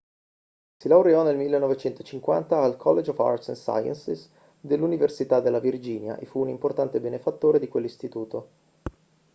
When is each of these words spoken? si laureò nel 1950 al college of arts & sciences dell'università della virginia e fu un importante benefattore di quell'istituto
si 0.77 0.87
laureò 0.87 1.21
nel 1.21 1.37
1950 1.37 2.59
al 2.59 2.75
college 2.75 3.11
of 3.11 3.19
arts 3.19 3.51
& 3.53 3.53
sciences 3.53 4.31
dell'università 4.59 5.39
della 5.41 5.59
virginia 5.59 6.17
e 6.17 6.25
fu 6.25 6.39
un 6.39 6.49
importante 6.49 6.99
benefattore 6.99 7.59
di 7.59 7.67
quell'istituto 7.67 8.49